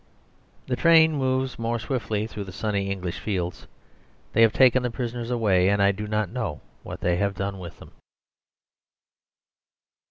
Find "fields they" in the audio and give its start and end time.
3.19-4.41